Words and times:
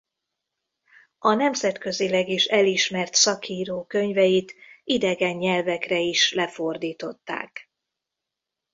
A 1.19 1.33
nemzetközileg 1.33 2.29
is 2.29 2.45
elismert 2.45 3.13
szakíró 3.15 3.83
könyveit 3.83 4.55
idegen 4.83 5.35
nyelvekre 5.37 5.99
is 5.99 6.33
lefordították. 6.33 7.69